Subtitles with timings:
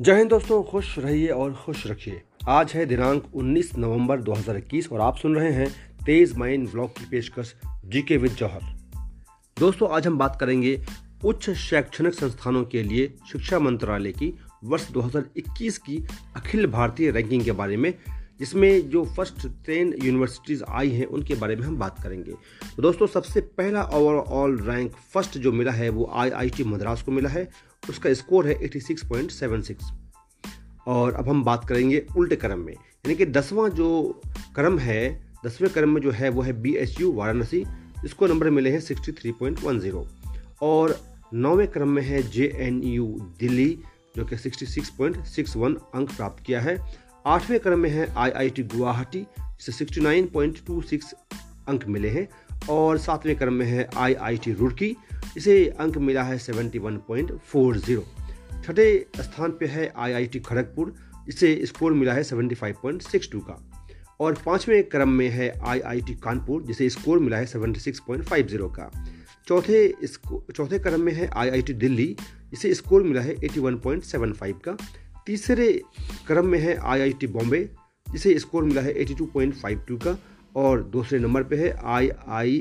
[0.00, 5.00] जय हिंद दोस्तों, खुश रहिए और खुश रखिए। आज है दिनांक 19 नवंबर 2021 और
[5.00, 7.54] आप सुन रहे हैं तेज माइन ब्लॉग की पेशकश
[7.84, 8.60] जीके विद जौहर।
[9.58, 10.84] दोस्तों, आज हम बात करेंगे
[11.24, 16.06] उच्च शैक्षणिक संस्थानों के लिए शिक्षा मंत्रालय की वर्ष 2021 की
[16.36, 17.94] अखिल भारतीय रैंकिंग के बारे में,
[18.38, 22.32] जिसमें जो फ़र्स्ट टेन यूनिवर्सिटीज़ आई हैं, उनके बारे में हम बात करेंगे।
[22.76, 27.28] तो दोस्तों, सबसे पहला ओवरऑल रैंक फ़र्स्ट जो मिला है, वो आईआईटी मद्रास को मिला
[27.28, 29.76] है। उसका स्कोर है 86.76
[30.86, 34.20] और अब हम बात करेंगे उल्टे क्रम में। यानी कि दसवां जो
[34.54, 37.64] क्रम है, दसवें क्रम में जो है, वो है बी एच यू वाराणसी
[38.04, 40.08] इसको नंबर मिले हैं 63.10
[40.62, 41.00] और
[41.34, 43.06] नौवें क्रम में है जे एन यू
[43.40, 43.78] दिल्ली,
[44.16, 46.96] जो कि 66.61 अंक प्राप्त किया है।
[47.26, 51.14] आठवें क्रम में है आईआईटी गुवाहाटी, जिसे 69.26
[51.68, 52.28] अंक मिले हैं।
[52.70, 54.96] और सातवें क्रम में है आईआईटी रुड़की।
[55.36, 58.02] इसे अंक मिला है 71.40
[58.64, 60.94] छठे स्थान पे है आईआईटी खड़गपुर।
[61.28, 63.72] इसे स्कोर मिला है 75.62 का।
[64.20, 69.04] और पाँचवें क्रम में है आईआईटी कानपुर, जिसे स्कोर मिला है 76.50 का।
[69.48, 69.94] चौथे
[70.52, 72.16] चौथे क्रम में है आईआईटी दिल्ली।
[72.52, 74.76] इसे स्कोर मिला है 81.75 का।
[75.26, 75.82] तीसरे
[76.26, 77.70] क्रम में है आईआईटी बॉम्बे।
[78.12, 80.18] जिसे स्कोर मिला है 82.52 का।
[80.56, 82.60] और दूसरे नंबर पे है आई आई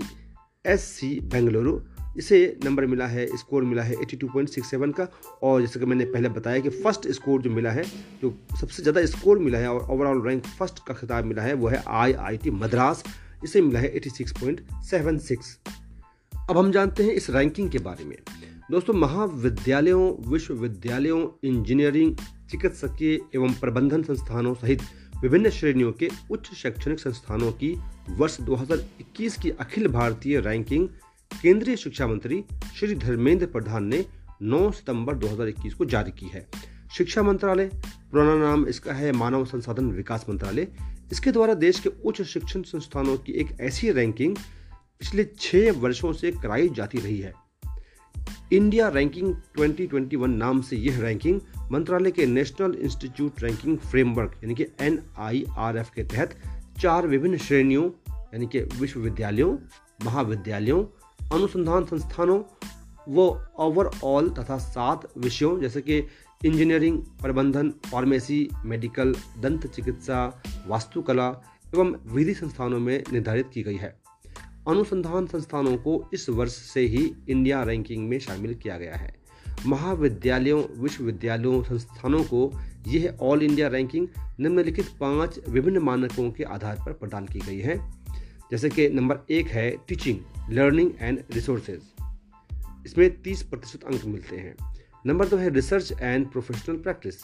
[0.66, 1.80] एस सी बेंगलुरु।
[2.18, 5.08] इसे नंबर मिला है, स्कोर मिला है 82.67 का।
[5.44, 7.84] और जैसे कि मैंने पहले बताया कि फ़र्स्ट स्कोर जो मिला है,
[8.22, 11.68] जो सबसे ज़्यादा स्कोर मिला है और ओवरऑल रैंक फ़र्स्ट का खिताब मिला है, वो
[11.68, 13.04] है आई आई टी मद्रास।
[13.44, 15.58] इसे मिला है 86.76
[16.50, 18.18] अब हम जानते हैं इस रैंकिंग के बारे में।
[18.72, 22.16] दोस्तों, महाविद्यालयों, विश्वविद्यालयों इंजीनियरिंग
[22.52, 24.82] चिकित्सकीय एवं प्रबंधन संस्थानों सहित
[25.22, 27.78] विभिन्न श्रेणियों के उच्च शैक्षणिक संस्थानों की
[28.10, 30.88] वर्ष 2021 की अखिल भारतीय रैंकिंग
[31.42, 32.44] केंद्रीय शिक्षा मंत्री
[32.80, 34.06] श्री धर्मेंद्र प्रधान ने
[34.44, 36.48] 9 सितंबर 2021 को जारी की है।
[36.98, 37.66] शिक्षा मंत्रालय,
[38.12, 40.68] पुराना नाम इसका है, मानव संसाधन विकास मंत्रालय,
[41.12, 44.36] इसके द्वारा देश के उच्च शिक्षण संस्थानों की एक ऐसी रैंकिंग
[45.00, 47.34] पिछले छह वर्षों से कराई जाती रही है।
[48.54, 51.42] इंडिया रैंकिंग 2021 नाम से यह रैंकिंग
[51.72, 56.38] मंत्रालय के नेशनल इंस्टीट्यूट रैंकिंग फ्रेमवर्क, यानी कि एनआईआरएफ के तहत
[56.82, 59.58] चार विभिन्न श्रेणियों, यानी कि विश्वविद्यालयों,
[60.06, 60.86] महाविद्यालयों,
[61.34, 62.44] अनुसंधान संस्थानों
[63.10, 65.98] व ओवरऑल तथा सात विषयों, जैसे कि
[66.46, 71.28] इंजीनियरिंग प्रबंधन फार्मेसी मेडिकल दंत चिकित्सा, वास्तुकला
[71.76, 74.00] एवं विधि संस्थानों में निर्धारित की गई है।
[74.68, 79.25] अनुसंधान संस्थानों को इस वर्ष से ही इंडिया रैंकिंग में शामिल किया गया है।
[79.66, 84.08] महाविद्यालयों, विश्वविद्यालयों, संस्थानों को यह ऑल इंडिया रैंकिंग
[84.40, 87.92] निम्नलिखित पाँच विभिन्न मानकों के आधार पर प्रदान की गई है।
[88.52, 91.82] जैसे कि नंबर एक है टीचिंग लर्निंग एंड रिसोर्सेज
[92.86, 94.56] इसमें 30 प्रतिशत अंक मिलते हैं।
[95.06, 97.16] नंबर दो है research and professional practice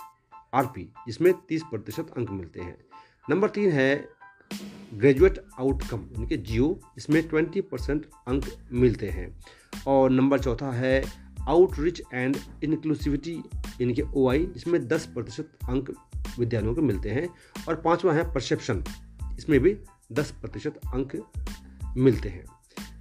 [0.53, 2.77] RP जिसमें 30 प्रतिशत अंक मिलते हैं।
[3.29, 4.09] नंबर तीन है
[4.93, 9.39] ग्रेजुएट आउटकम यानी कि जियो इसमें ट्वेंटी परसेंट अंक मिलते हैं।
[9.87, 11.03] और नंबर चौथा है
[11.49, 13.43] आउटरीच एंड इनक्लूसिविटी
[13.81, 15.93] यानी कि ओ आई इसमें दस प्रतिशत अंक
[16.39, 17.29] विद्यालयों को मिलते हैं
[17.67, 18.83] और पांचवा है परसेप्शन
[19.37, 19.77] इसमें भी
[20.11, 21.31] दस प्रतिशत अंक
[21.97, 22.45] मिलते हैं।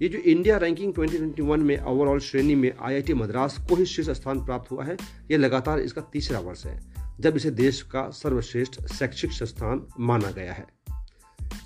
[0.01, 4.45] ये जो इंडिया रैंकिंग 2021 में ओवरऑल श्रेणी में आईआईटी मद्रास को ही शीर्ष स्थान
[4.45, 4.97] प्राप्त हुआ है,
[5.31, 10.53] ये लगातार इसका तीसरा वर्ष है, जब इसे देश का सर्वश्रेष्ठ शैक्षिक संस्थान माना गया
[10.53, 10.65] है।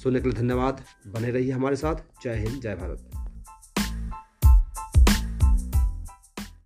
[0.03, 3.24] सुनने के लिए धन्यवाद, बने रहिए हमारे साथ। जय हिंद, जय भारत।